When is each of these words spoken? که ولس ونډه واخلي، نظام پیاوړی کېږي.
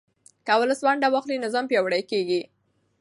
که 0.45 0.53
ولس 0.59 0.79
ونډه 0.85 1.07
واخلي، 1.11 1.35
نظام 1.45 1.65
پیاوړی 1.71 2.01
کېږي. 2.11 2.41